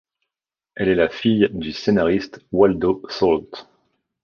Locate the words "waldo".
2.51-3.03